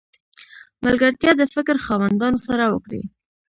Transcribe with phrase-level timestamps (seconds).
[0.85, 3.01] ملګرتیا د فکر خاوندانو سره وکړئ!